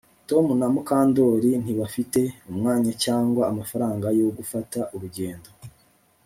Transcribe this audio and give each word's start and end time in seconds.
Tom 0.29 0.45
na 0.59 0.67
Mukandoli 0.73 1.51
ntibafite 1.63 2.21
umwanya 2.51 2.91
cyangwa 3.03 3.41
amafaranga 3.51 4.05
yo 4.19 4.27
gufata 4.37 4.79
urugendo 4.93 5.49